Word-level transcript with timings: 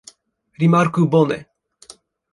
Rimarku 0.63 1.05
bone. 1.11 1.39